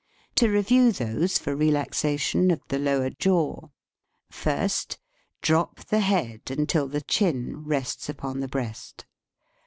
[0.37, 3.67] To review those for relaxation of the lower jaw:
[4.31, 4.97] First.
[5.43, 9.05] Drop the head until the chin rests upon the breast.